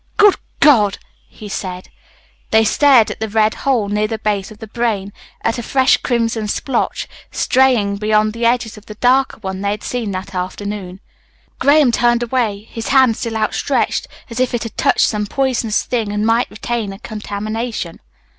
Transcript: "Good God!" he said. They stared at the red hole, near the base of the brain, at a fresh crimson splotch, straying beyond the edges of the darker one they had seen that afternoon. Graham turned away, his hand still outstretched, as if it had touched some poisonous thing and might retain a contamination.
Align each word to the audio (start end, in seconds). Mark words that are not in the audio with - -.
"Good 0.17 0.37
God!" 0.61 0.97
he 1.29 1.47
said. 1.47 1.89
They 2.49 2.63
stared 2.63 3.11
at 3.11 3.19
the 3.19 3.29
red 3.29 3.53
hole, 3.53 3.87
near 3.87 4.07
the 4.07 4.17
base 4.17 4.49
of 4.49 4.57
the 4.57 4.65
brain, 4.65 5.13
at 5.43 5.59
a 5.59 5.61
fresh 5.61 5.97
crimson 5.97 6.47
splotch, 6.47 7.07
straying 7.29 7.97
beyond 7.97 8.33
the 8.33 8.43
edges 8.43 8.77
of 8.79 8.87
the 8.87 8.95
darker 8.95 9.37
one 9.41 9.61
they 9.61 9.69
had 9.69 9.83
seen 9.83 10.09
that 10.09 10.33
afternoon. 10.33 11.01
Graham 11.59 11.91
turned 11.91 12.23
away, 12.23 12.63
his 12.71 12.87
hand 12.87 13.15
still 13.15 13.37
outstretched, 13.37 14.07
as 14.31 14.39
if 14.39 14.55
it 14.55 14.63
had 14.63 14.75
touched 14.75 15.05
some 15.07 15.27
poisonous 15.27 15.83
thing 15.83 16.11
and 16.11 16.25
might 16.25 16.49
retain 16.49 16.91
a 16.93 16.97
contamination. 16.97 17.99